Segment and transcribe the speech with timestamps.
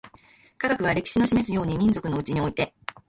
[0.57, 2.73] 科学は、歴史の示すように、民族のうちにおいて